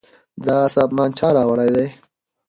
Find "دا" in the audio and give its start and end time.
0.45-0.57